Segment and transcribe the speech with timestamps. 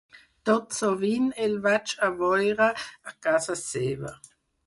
[0.49, 2.71] Tot sovint el vaig a veure
[3.11, 4.15] a casa seva.